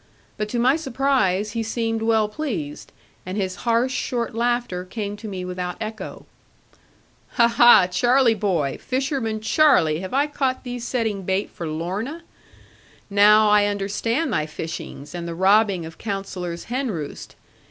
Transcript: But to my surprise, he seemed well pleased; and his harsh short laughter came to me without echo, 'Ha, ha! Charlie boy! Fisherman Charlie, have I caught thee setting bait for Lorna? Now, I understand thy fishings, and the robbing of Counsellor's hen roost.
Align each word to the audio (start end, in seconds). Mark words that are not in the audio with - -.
But 0.35 0.49
to 0.49 0.57
my 0.57 0.77
surprise, 0.77 1.51
he 1.51 1.61
seemed 1.61 2.01
well 2.01 2.27
pleased; 2.27 2.91
and 3.23 3.37
his 3.37 3.57
harsh 3.69 3.93
short 3.93 4.33
laughter 4.33 4.83
came 4.83 5.15
to 5.17 5.27
me 5.27 5.45
without 5.45 5.75
echo, 5.79 6.25
'Ha, 7.33 7.47
ha! 7.47 7.85
Charlie 7.85 8.33
boy! 8.33 8.79
Fisherman 8.81 9.41
Charlie, 9.41 9.99
have 9.99 10.11
I 10.11 10.25
caught 10.25 10.63
thee 10.63 10.79
setting 10.79 11.21
bait 11.21 11.51
for 11.51 11.67
Lorna? 11.67 12.23
Now, 13.11 13.49
I 13.49 13.67
understand 13.67 14.33
thy 14.33 14.47
fishings, 14.47 15.13
and 15.13 15.27
the 15.27 15.35
robbing 15.35 15.85
of 15.85 15.99
Counsellor's 15.99 16.63
hen 16.63 16.89
roost. 16.89 17.35